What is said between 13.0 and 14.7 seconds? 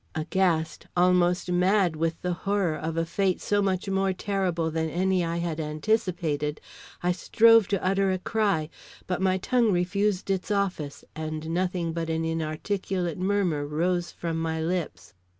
murmur rose from my